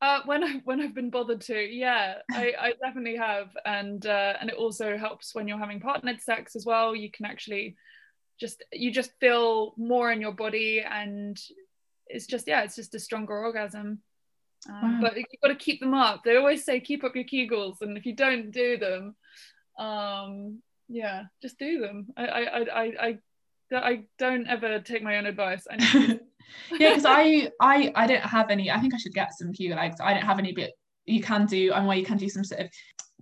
[0.00, 4.34] Uh, when I when I've been bothered to, yeah, I, I definitely have, and uh,
[4.40, 6.94] and it also helps when you're having partnered sex as well.
[6.94, 7.74] You can actually
[8.38, 11.36] just you just feel more in your body, and
[12.08, 13.86] it's just yeah, it's just a stronger orgasm.
[13.86, 14.00] Um,
[14.66, 14.98] Wow.
[15.02, 16.22] But you've got to keep them up.
[16.24, 19.14] They always say keep up your Kegels, and if you don't do them,
[19.78, 22.06] um, yeah, just do them.
[22.16, 23.18] I I I I,
[23.72, 25.66] I, don't ever take my own advice.
[26.70, 28.70] Yeah, because I I I don't have any.
[28.70, 29.96] I think I should get some Kegel eggs.
[30.00, 30.70] I don't have any, but
[31.06, 31.72] you can do.
[31.72, 32.70] I'm where you can do some sort of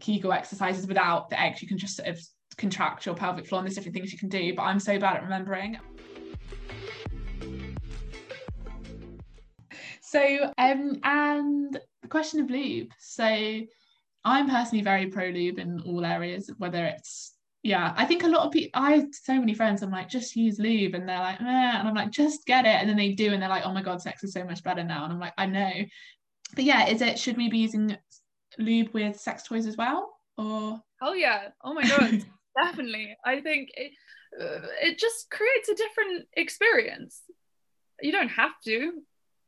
[0.01, 1.63] Kegel exercises without the eggs.
[1.63, 2.21] You can just sort of
[2.59, 4.55] contract your pelvic floor, and there's different things you can do.
[4.55, 5.79] But I'm so bad at remembering.
[10.13, 12.91] So um and the question of lube.
[12.99, 13.25] So
[14.25, 18.45] I'm personally very pro lube in all areas, whether it's yeah, I think a lot
[18.45, 18.71] of people.
[18.75, 19.83] I have so many friends.
[19.83, 22.75] I'm like, just use lube, and they're like, eh, and I'm like, just get it,
[22.75, 24.83] and then they do, and they're like, oh my god, sex is so much better
[24.83, 25.71] now, and I'm like, I know,
[26.57, 27.21] but yeah, is it?
[27.21, 27.97] Should we be using
[28.59, 31.49] lube with sex toys as well, or Hell yeah!
[31.63, 32.25] Oh my god,
[32.65, 33.17] definitely.
[33.25, 33.93] I think it
[34.41, 37.23] uh, it just creates a different experience.
[38.01, 38.93] You don't have to.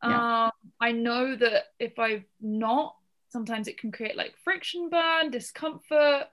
[0.02, 0.44] Yeah.
[0.46, 2.96] Um, I know that if I've not,
[3.28, 6.28] sometimes it can create like friction burn, discomfort.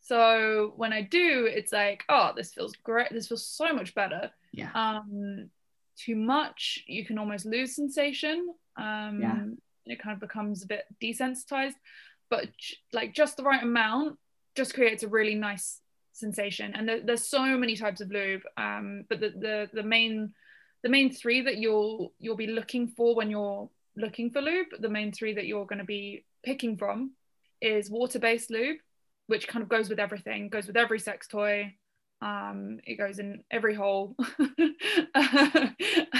[0.00, 3.08] So when I do, it's like, oh, this feels great.
[3.10, 4.30] This feels so much better.
[4.52, 5.48] yeah, Um,
[5.96, 8.54] too much, you can almost lose sensation.
[8.76, 9.44] Um, Yeah.
[9.86, 11.74] It kind of becomes a bit desensitized,
[12.30, 12.48] but
[12.94, 14.18] like just the right amount
[14.56, 15.80] just creates a really nice
[16.12, 16.72] sensation.
[16.74, 20.32] And there, there's so many types of lube, um, but the, the the main
[20.84, 24.88] the main three that you'll you'll be looking for when you're looking for lube, the
[24.88, 27.12] main three that you're going to be picking from
[27.62, 28.76] is water-based lube,
[29.26, 31.74] which kind of goes with everything, goes with every sex toy.
[32.20, 34.14] Um, it goes in every hole,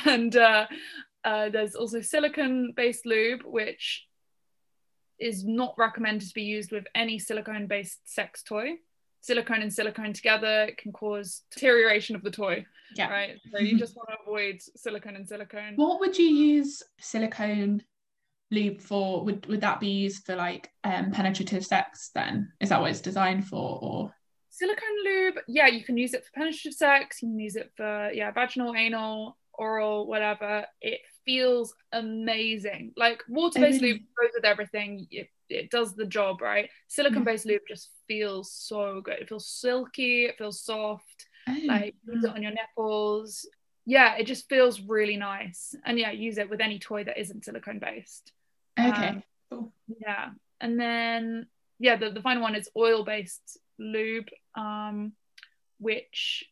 [0.05, 0.67] and uh,
[1.25, 4.07] uh, there's also silicone-based lube, which
[5.19, 8.73] is not recommended to be used with any silicone-based sex toy.
[9.25, 13.09] Silicone and silicone together can cause deterioration of the toy, yeah.
[13.09, 13.37] right?
[13.51, 15.77] So you just want to avoid silicone and silicone.
[15.77, 17.83] What would you use silicone
[18.51, 19.25] lube for?
[19.25, 22.11] Would would that be used for like um penetrative sex?
[22.15, 24.15] Then is that what it's designed for, or
[24.51, 28.13] silicone lube yeah you can use it for penetrative sex you can use it for
[28.13, 33.95] yeah vaginal anal oral whatever it feels amazing like water-based really?
[33.95, 36.69] lube goes with everything it, it does the job right?
[36.89, 39.19] Silicone-based lube just feels so good.
[39.21, 43.49] It feels silky it feels soft oh, like use it on your nipples.
[43.87, 45.75] Yeah it just feels really nice.
[45.85, 48.33] And yeah use it with any toy that isn't silicone based.
[48.79, 49.73] Okay, um, cool.
[50.01, 50.31] yeah.
[50.61, 51.47] And then
[51.79, 55.13] yeah the, the final one is oil based lube um
[55.79, 56.45] which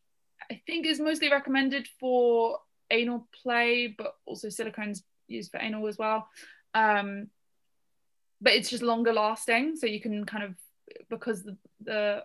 [0.50, 2.58] i think is mostly recommended for
[2.90, 6.28] anal play but also silicone's used for anal as well.
[6.74, 7.28] Um
[8.42, 10.54] but it's just longer lasting so you can kind of
[11.08, 12.24] because the, the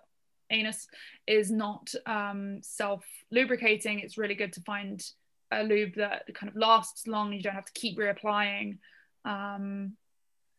[0.50, 0.88] anus
[1.28, 5.04] is not um self lubricating it's really good to find
[5.52, 8.78] a lube that kind of lasts long you don't have to keep reapplying
[9.24, 9.94] um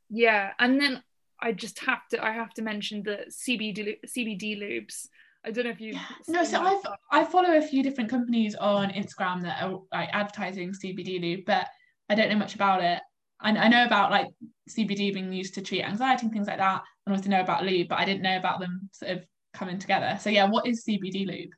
[0.08, 1.02] yeah and then
[1.40, 5.08] i just have to i have to mention the cbd cbd lubes
[5.44, 6.04] i don't know if you Yeah.
[6.28, 11.20] No, so I follow a few different companies on Instagram that are like advertising CBD
[11.20, 11.66] lube, but
[12.10, 13.00] I don't know much about it.
[13.40, 14.28] I, I know about like
[14.68, 17.88] CBD being used to treat anxiety and things like that, and also know about lube,
[17.88, 19.24] but I didn't know about them sort of
[19.54, 20.18] coming together.
[20.20, 21.50] So yeah, what is CBD lube?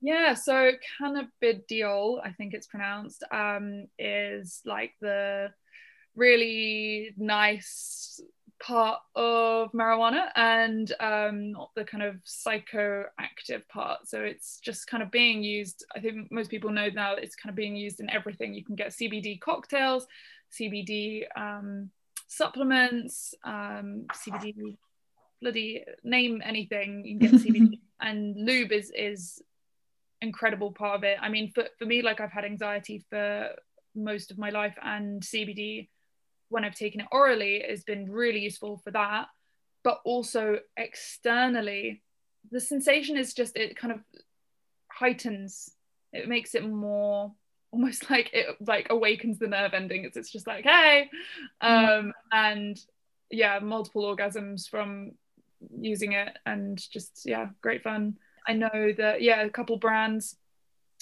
[0.00, 5.48] yeah so cannabidiol i think it's pronounced um is like the
[6.14, 8.20] really nice
[8.60, 15.02] part of marijuana and um not the kind of psychoactive part so it's just kind
[15.02, 18.10] of being used i think most people know now it's kind of being used in
[18.10, 20.06] everything you can get cbd cocktails
[20.52, 21.90] cbd um
[22.26, 24.76] supplements um cbd
[25.40, 29.42] bloody name anything you can get cbd and lube is is
[30.20, 33.48] incredible part of it i mean for, for me like i've had anxiety for
[33.94, 35.88] most of my life and cbd
[36.48, 39.26] when I've taken it orally has been really useful for that.
[39.84, 42.02] But also externally,
[42.50, 44.00] the sensation is just it kind of
[44.90, 45.70] heightens.
[46.12, 47.32] It makes it more
[47.70, 51.08] almost like it like awakens the nerve endings it's just like hey.
[51.60, 52.78] Um and
[53.30, 55.12] yeah multiple orgasms from
[55.78, 58.16] using it and just yeah great fun.
[58.46, 60.36] I know that yeah a couple brands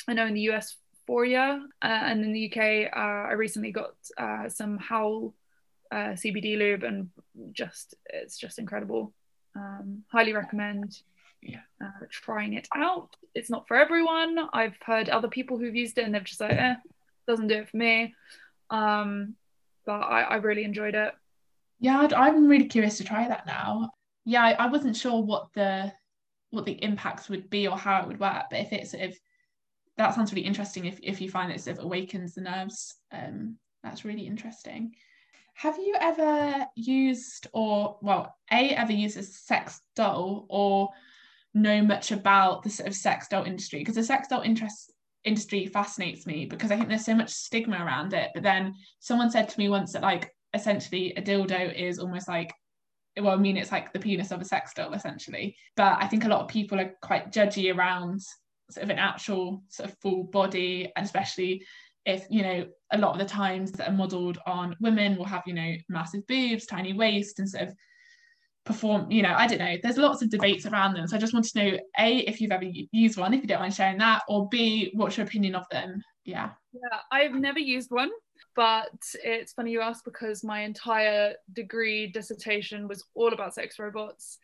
[0.08, 0.76] i know in the us
[1.08, 5.32] Foria uh, and in the uk uh, i recently got uh, some howl
[5.92, 7.08] uh, cbd lube and
[7.52, 9.12] just it's just incredible.
[9.54, 11.00] Um, highly recommend
[11.48, 11.86] yeah.
[11.86, 13.10] uh, trying it out.
[13.34, 14.38] It's not for everyone.
[14.52, 16.74] I've heard other people who've used it and they've just like eh,
[17.26, 18.14] doesn't do it for me.
[18.70, 19.34] Um,
[19.84, 21.14] but I, I really enjoyed it.
[21.78, 23.90] Yeah i am really curious to try that now.
[24.24, 25.92] Yeah I, I wasn't sure what the
[26.50, 29.14] what the impacts would be or how it would work but if it's sort of
[29.98, 33.56] that sounds really interesting if, if you find it sort of awakens the nerves um,
[33.86, 34.94] that's really interesting.
[35.54, 40.90] Have you ever used or well a ever used a sex doll or
[41.56, 44.92] know much about the sort of sex doll industry because the sex doll interest
[45.24, 48.30] industry fascinates me because I think there's so much stigma around it.
[48.34, 52.52] But then someone said to me once that like essentially a dildo is almost like
[53.18, 55.56] well, I mean it's like the penis of a sex doll essentially.
[55.76, 58.20] But I think a lot of people are quite judgy around
[58.70, 61.64] sort of an actual sort of full body, and especially
[62.04, 65.42] if you know a lot of the times that are modelled on women will have
[65.46, 67.74] you know massive boobs, tiny waist, and sort of
[68.66, 71.06] perform you know i don't know there's lots of debates around them.
[71.06, 73.60] So i just want to know a if you've ever used one if you don't
[73.60, 76.02] mind sharing that or b what's your opinion of them?
[76.24, 76.50] Yeah.
[76.72, 78.10] Yeah i've never used one
[78.56, 78.90] but
[79.22, 84.38] it's funny you ask because my entire degree dissertation was all about sex robots.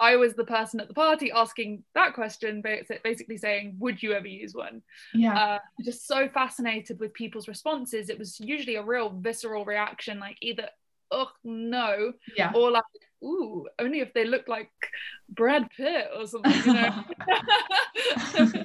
[0.00, 4.26] I was the person at the party asking that question, basically saying, "Would you ever
[4.26, 8.08] use one?" Yeah, uh, just so fascinated with people's responses.
[8.08, 10.68] It was usually a real visceral reaction, like either
[11.14, 12.84] "oh no," yeah, or like
[13.24, 14.70] ooh, only if they look like
[15.28, 17.04] Brad Pitt or something, you know.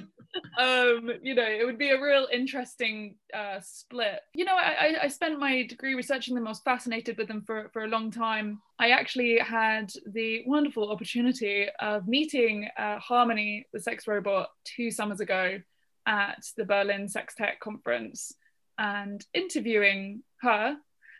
[0.58, 4.20] um, you know, it would be a real interesting uh, split.
[4.34, 6.46] You know, I, I spent my degree researching them.
[6.46, 8.60] I was fascinated with them for, for a long time.
[8.78, 15.20] I actually had the wonderful opportunity of meeting uh, Harmony, the sex robot, two summers
[15.20, 15.58] ago
[16.06, 18.32] at the Berlin Sex Tech conference
[18.78, 20.76] and interviewing her.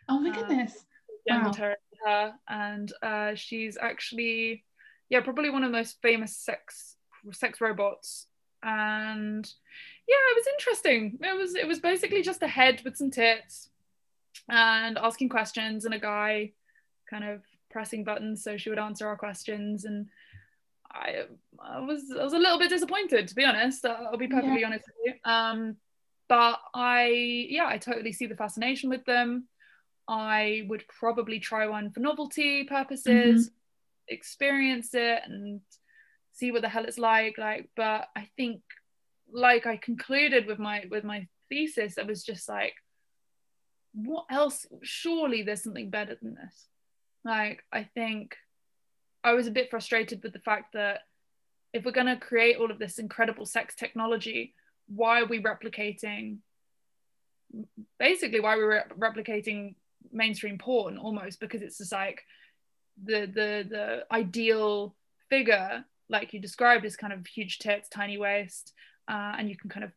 [0.08, 0.72] Oh my goodness.
[0.72, 0.89] Uh,
[1.30, 4.64] wow her, and uh, she's actually,
[5.08, 6.96] yeah, probably one of the most famous sex
[7.32, 8.26] sex robots.
[8.62, 9.50] And
[10.08, 11.18] yeah, it was interesting.
[11.22, 13.70] It was it was basically just a head with some tits,
[14.48, 16.52] and asking questions, and a guy
[17.08, 20.08] kind of pressing buttons so she would answer our questions and.
[20.92, 21.22] I,
[21.60, 23.84] I was I was a little bit disappointed to be honest.
[23.84, 24.66] I'll be perfectly yeah.
[24.66, 25.30] honest with you.
[25.30, 25.76] Um,
[26.28, 29.46] but I yeah I totally see the fascination with them.
[30.10, 34.14] I would probably try one for novelty purposes, mm-hmm.
[34.14, 35.60] experience it and
[36.32, 37.38] see what the hell it's like.
[37.38, 38.62] Like, but I think
[39.32, 42.74] like I concluded with my with my thesis, I was just like,
[43.94, 44.66] what else?
[44.82, 46.66] Surely there's something better than this.
[47.24, 48.36] Like, I think
[49.22, 51.02] I was a bit frustrated with the fact that
[51.72, 54.54] if we're going to create all of this incredible sex technology,
[54.88, 56.38] why are we replicating
[57.98, 59.74] basically why we're re- replicating
[60.12, 62.22] mainstream porn almost because it's just like
[63.04, 64.94] the the the ideal
[65.28, 68.72] figure like you described is kind of huge tits tiny waist
[69.08, 69.92] uh, and you can kind of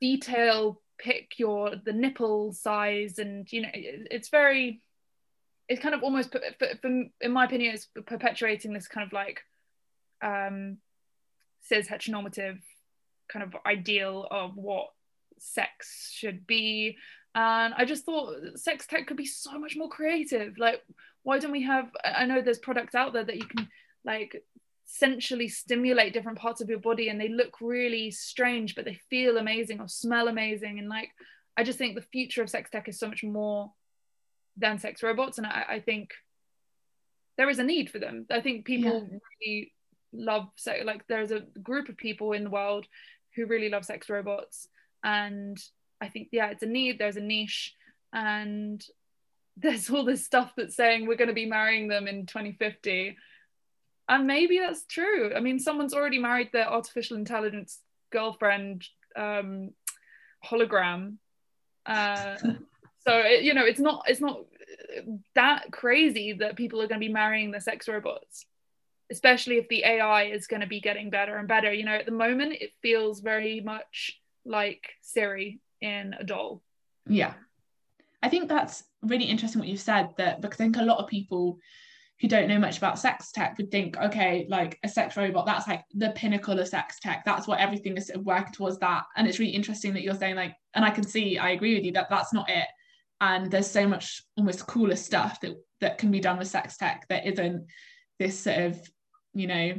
[0.00, 4.80] detail pick your the nipple size and you know it, it's very
[5.68, 6.40] it's kind of almost for,
[6.80, 6.88] for,
[7.20, 9.40] in my opinion it's perpetuating this kind of like
[10.22, 10.76] um
[11.62, 12.58] cis heteronormative
[13.28, 14.88] kind of ideal of what
[15.38, 16.96] sex should be
[17.34, 20.56] and I just thought sex tech could be so much more creative.
[20.58, 20.82] Like,
[21.22, 21.90] why don't we have?
[22.04, 23.68] I know there's products out there that you can
[24.04, 24.42] like
[24.84, 29.38] sensually stimulate different parts of your body and they look really strange, but they feel
[29.38, 30.78] amazing or smell amazing.
[30.78, 31.10] And like,
[31.56, 33.72] I just think the future of sex tech is so much more
[34.56, 35.38] than sex robots.
[35.38, 36.10] And I, I think
[37.36, 38.26] there is a need for them.
[38.30, 39.18] I think people yeah.
[39.40, 39.72] really
[40.12, 40.84] love sex.
[40.84, 42.86] Like, there's a group of people in the world
[43.34, 44.68] who really love sex robots.
[45.02, 45.58] And
[46.00, 46.98] I think yeah, it's a need.
[46.98, 47.74] There's a niche,
[48.12, 48.84] and
[49.56, 53.16] there's all this stuff that's saying we're going to be marrying them in 2050,
[54.08, 55.32] and maybe that's true.
[55.34, 57.78] I mean, someone's already married their artificial intelligence
[58.10, 58.84] girlfriend
[59.16, 59.70] um,
[60.44, 61.16] hologram.
[61.86, 62.36] Uh,
[63.06, 64.40] so it, you know, it's not it's not
[65.34, 68.46] that crazy that people are going to be marrying the sex robots
[69.10, 71.72] especially if the AI is going to be getting better and better.
[71.72, 76.62] You know, at the moment, it feels very much like Siri in a doll.
[77.06, 77.34] Yeah.
[78.22, 81.08] I think that's really interesting what you've said that because I think a lot of
[81.08, 81.58] people
[82.20, 85.68] who don't know much about sex tech would think, okay, like a sex robot, that's
[85.68, 87.22] like the pinnacle of sex tech.
[87.24, 89.02] That's what everything is working towards that.
[89.16, 91.84] And it's really interesting that you're saying like, and I can see, I agree with
[91.84, 92.66] you that that's not it.
[93.20, 97.04] And there's so much almost cooler stuff that that can be done with sex tech
[97.08, 97.66] that isn't
[98.18, 98.80] this sort of,
[99.34, 99.74] you know,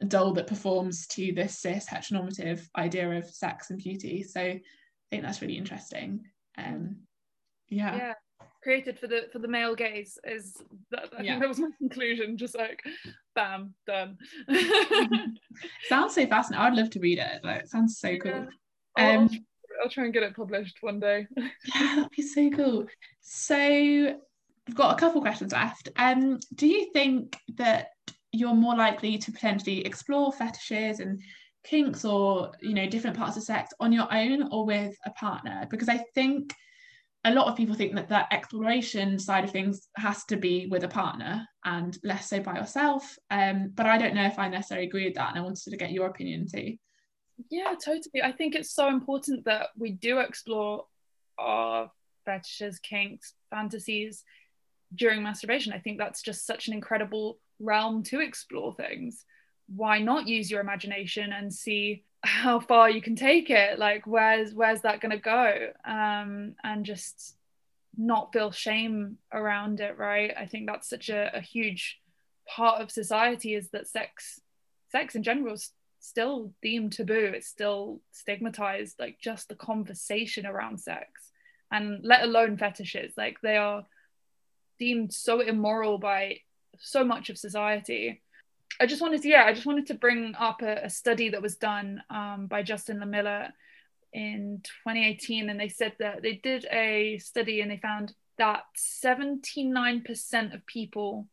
[0.00, 4.22] a doll that performs to this cis heteronormative idea of sex and beauty.
[4.22, 4.58] So
[5.10, 6.24] think that's really interesting.
[6.56, 6.96] Um,
[7.68, 7.96] yeah.
[7.96, 8.14] Yeah
[8.62, 10.56] created for the for the male gaze is
[10.90, 11.32] that, I yeah.
[11.32, 12.82] think that was my conclusion just like
[13.34, 14.18] bam done
[15.88, 18.46] sounds so fascinating I'd love to read it like it sounds so cool
[18.96, 19.16] yeah.
[19.16, 22.86] um, I'll, I'll, try and get it published one day yeah that'd be so cool
[23.20, 27.88] so we've got a couple questions left um do you think that
[28.32, 31.22] you're more likely to potentially explore fetishes and
[31.68, 35.66] kinks or you know different parts of sex on your own or with a partner
[35.70, 36.54] because I think
[37.24, 40.84] a lot of people think that that exploration side of things has to be with
[40.84, 43.18] a partner and less so by yourself.
[43.30, 45.76] Um, but I don't know if I necessarily agree with that, and I wanted to
[45.76, 46.76] get your opinion too.
[47.50, 48.22] Yeah, totally.
[48.22, 50.86] I think it's so important that we do explore
[51.38, 51.90] our
[52.24, 54.24] fetishes, kinks, fantasies
[54.94, 55.72] during masturbation.
[55.72, 59.24] I think that's just such an incredible realm to explore things.
[59.74, 63.78] Why not use your imagination and see how far you can take it?
[63.78, 65.68] Like where's where's that going to go?
[65.84, 67.36] Um and just
[67.96, 70.32] not feel shame around it right?
[70.36, 72.00] I think that's such a, a huge
[72.46, 74.40] part of society is that sex
[74.90, 77.32] sex in general is still deemed taboo.
[77.34, 81.32] It's still stigmatized like just the conversation around sex
[81.70, 83.12] and let alone fetishes.
[83.16, 83.84] Like they are
[84.78, 86.38] deemed so immoral by
[86.78, 88.22] so much of society
[88.80, 91.42] I just wanted to, yeah, I just wanted to bring up a, a study that
[91.42, 93.50] was done um, by Justin Lehmiller
[94.12, 100.54] in 2018, and they said that they did a study and they found that 79%
[100.54, 101.26] of people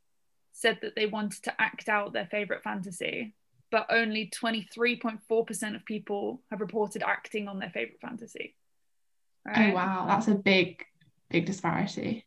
[0.53, 3.35] said that they wanted to act out their favorite fantasy,
[3.69, 8.55] but only 23.4% of people have reported acting on their favorite fantasy.
[9.45, 9.71] Right?
[9.71, 10.83] Oh wow, that's a big,
[11.29, 12.25] big disparity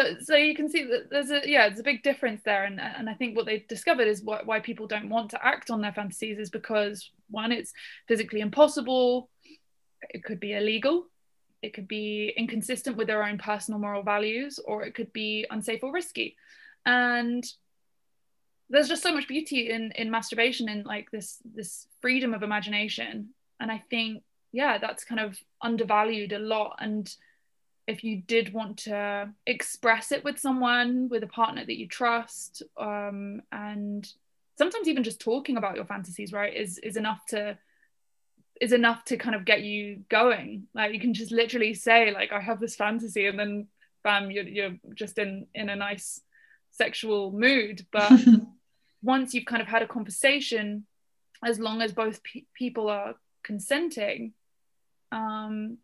[0.00, 2.64] so so you can see that there's a yeah there's a big difference there.
[2.64, 5.70] And and I think what they've discovered is why, why people don't want to act
[5.70, 7.72] on their fantasies is because one it's
[8.08, 9.30] physically impossible.
[10.08, 11.06] It could be illegal.
[11.62, 15.82] It could be inconsistent with their own personal moral values or it could be unsafe
[15.82, 16.36] or risky.
[16.86, 17.44] And
[18.70, 23.30] there's just so much beauty in in masturbation and like this this freedom of imagination.
[23.58, 24.22] And I think
[24.52, 26.76] yeah that's kind of undervalued a lot.
[26.80, 27.12] And
[27.90, 32.62] if you did want to express it with someone with a partner that you trust
[32.78, 34.08] um, and
[34.56, 37.58] sometimes even just talking about your fantasies right is is enough to
[38.60, 40.68] is enough to kind of get you going.
[40.74, 43.68] Like you can just literally say like i have this fantasy and then
[44.04, 46.20] bam you're, you're just in in a nice
[46.70, 47.86] sexual mood.
[47.90, 48.12] But
[49.02, 50.86] once you've kind of had a conversation
[51.42, 54.34] as long as both pe- people are consenting
[55.10, 55.78] um,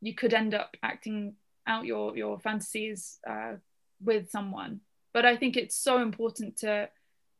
[0.00, 1.34] you could end up acting
[1.66, 3.54] out your your fantasies uh,
[4.02, 4.80] with someone.
[5.12, 6.88] But i think it's so important to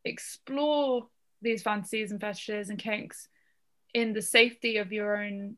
[0.04, 1.08] explore
[1.40, 3.28] these fantasies and fetishes and kinks
[3.94, 5.56] in the safety of your own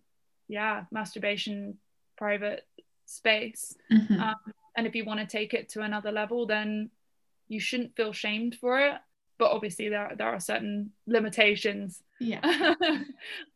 [0.48, 1.78] yeah masturbation
[2.16, 2.66] private
[3.06, 3.74] space.
[3.92, 4.20] Mm-hmm.
[4.20, 4.34] um,
[4.76, 6.90] and if you want to take it to another level then
[7.48, 8.94] you shouldn't feel shamed for it.
[9.36, 12.02] But obviously there, there are certain limitations.
[12.20, 12.40] Yeah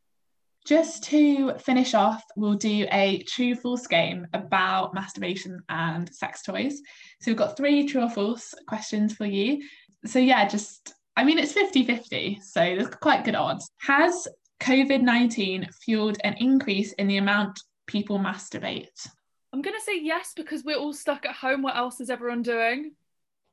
[0.69, 6.83] Just to finish off, we'll do a true false game about masturbation and sex toys.
[7.23, 9.63] So we've got three true or false questions for you.
[10.05, 13.71] So, yeah, just, I mean, it's 50 50, so there's quite good odds.
[13.79, 14.29] Has
[14.61, 19.09] COVID 19 fueled an increase in the amount people masturbate?
[19.55, 21.63] I'm going to say yes because we're all stuck at home.
[21.63, 22.93] What else is everyone doing?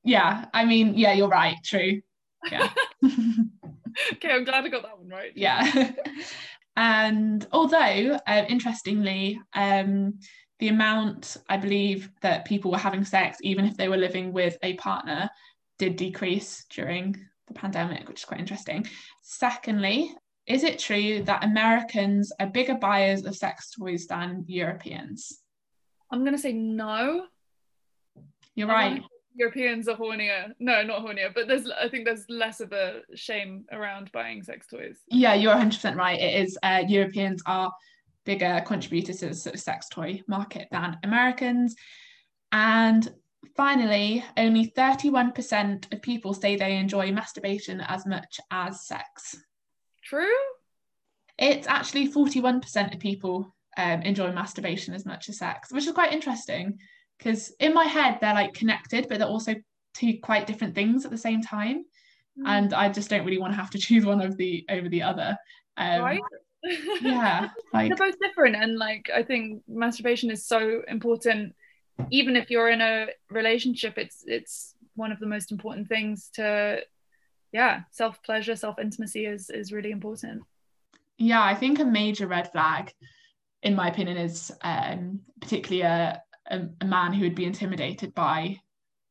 [0.04, 1.56] Yeah, I mean, yeah, you're right.
[1.64, 2.02] True.
[2.52, 2.70] Yeah.
[3.06, 5.32] okay, I'm glad I got that one right.
[5.36, 5.92] Yeah.
[6.76, 10.20] And although, uh, interestingly, um,
[10.60, 14.58] the amount I believe that people were having sex, even if they were living with
[14.64, 15.30] a partner,
[15.78, 17.16] did decrease during
[17.48, 18.88] the pandemic, which is quite interesting.
[19.22, 20.14] Secondly,
[20.48, 25.42] is it true that Americans are bigger buyers of sex toys than Europeans?
[26.12, 27.26] I'm going to say no.
[28.54, 29.04] You're right.
[29.36, 30.54] Europeans are hornier.
[30.60, 34.68] No, not hornier, but there's I think there's less of a shame around buying sex
[34.68, 35.00] toys.
[35.10, 36.20] Yeah, you're 100% right.
[36.20, 37.72] It is uh, Europeans are
[38.26, 41.76] bigger contributors to the sort of sex toy market than Americans.
[42.52, 43.12] And
[43.56, 49.36] finally, only 31% of people say they enjoy masturbation as much as sex.
[50.04, 50.28] True?
[51.38, 56.14] It's actually 41% of people um, enjoy masturbation as much as sex, which is quite
[56.14, 56.80] interesting
[57.18, 59.56] because in my head they're like connected but they're also
[59.96, 61.86] two quite different things at the same time.
[62.40, 62.44] Mm.
[62.46, 65.02] And I just don't really want to have to choose one of the over the
[65.02, 65.38] other.
[65.78, 66.22] Um, right.
[67.02, 67.50] yeah.
[67.74, 68.56] Like, They're both different.
[68.56, 71.56] And like I think masturbation is so important.
[72.12, 76.82] Even if you're in a relationship, it's it's one of the most important things to
[77.52, 80.44] yeah, self pleasure, self intimacy is is really important.
[81.18, 82.92] Yeah, I think a major red flag,
[83.64, 88.60] in my opinion, is um, particularly a, a, a man who would be intimidated by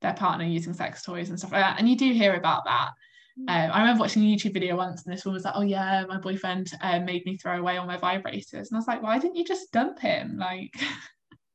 [0.03, 1.79] their partner using sex toys and stuff like that.
[1.79, 2.91] And you do hear about that.
[3.39, 3.49] Mm.
[3.49, 6.05] Um, I remember watching a YouTube video once, and this one was like, "Oh yeah,
[6.09, 9.19] my boyfriend uh, made me throw away all my vibrators," and I was like, "Why
[9.19, 10.75] didn't you just dump him?" Like,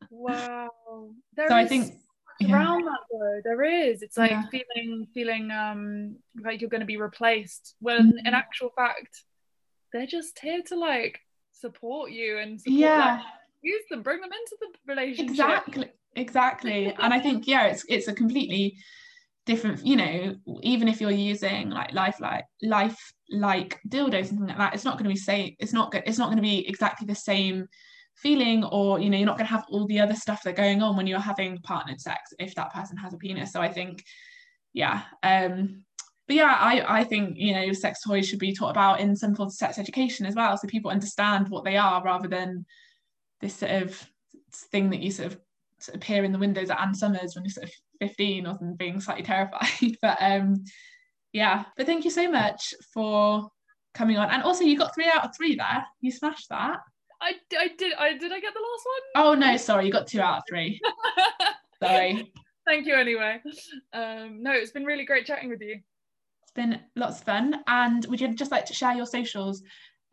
[0.10, 0.70] wow.
[1.36, 1.94] There so I think
[2.40, 2.54] yeah.
[2.54, 4.02] around that though, there is.
[4.02, 4.44] It's like yeah.
[4.52, 7.76] feeling feeling um like you're going to be replaced.
[7.80, 8.28] When mm-hmm.
[8.28, 9.24] in actual fact,
[9.94, 11.20] they're just here to like
[11.54, 13.22] support you and support yeah.
[13.62, 15.32] Use them, bring them into the relationship.
[15.32, 18.76] Exactly exactly and i think yeah it's it's a completely
[19.46, 22.98] different you know even if you're using like life like life
[23.32, 26.04] like dildos and something like that it's not going to be say it's not good.
[26.06, 27.68] it's not going to be exactly the same
[28.16, 30.82] feeling or you know you're not going to have all the other stuff that going
[30.82, 34.04] on when you're having partnered sex if that person has a penis so i think
[34.74, 35.84] yeah um
[36.28, 39.34] but yeah i i think you know sex toys should be taught about in some
[39.36, 42.66] form of sex education as well so people understand what they are rather than
[43.42, 44.10] this sort of
[44.54, 45.40] thing that you sort of
[45.94, 49.00] appear in the windows at Ann Summers when you're sort of 15 or something, being
[49.00, 49.98] slightly terrified.
[50.02, 50.64] but um,
[51.34, 53.50] yeah, but thank you so much for
[53.94, 54.30] coming on.
[54.30, 55.86] And also, you got three out of three there.
[56.02, 56.78] You smashed that.
[57.22, 57.94] I, I did.
[57.96, 58.32] I did.
[58.32, 59.26] I get the last one.
[59.26, 60.80] Oh no, sorry, you got two out of three.
[61.84, 62.32] sorry.
[62.66, 63.42] Thank you anyway.
[63.94, 65.80] Um, no, it's been really great chatting with you.
[66.44, 67.62] It's been lots of fun.
[67.68, 69.64] And would you just like to share your socials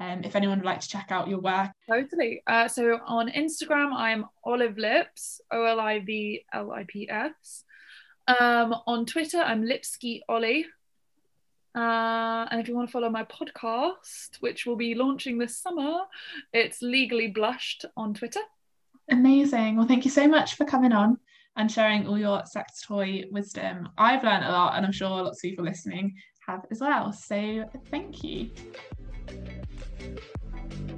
[0.00, 1.70] um, if anyone would like to check out your work.
[1.88, 2.42] Totally.
[2.46, 7.64] Uh, so on Instagram, I'm Olive Lips, O L I V L I P S.
[8.28, 10.66] Um, on Twitter, I'm Lipsky Ollie.
[11.74, 15.98] Uh, and if you want to follow my podcast, which will be launching this summer,
[16.52, 18.40] it's Legally Blushed on Twitter.
[19.10, 19.76] Amazing.
[19.76, 21.18] Well, thank you so much for coming on
[21.56, 23.88] and sharing all your sex toy wisdom.
[23.96, 26.14] I've learned a lot, and I'm sure lots of people listening
[26.46, 27.12] have as well.
[27.12, 28.50] So, thank you.
[28.54, 29.05] Thank you.
[29.28, 30.95] Thank you.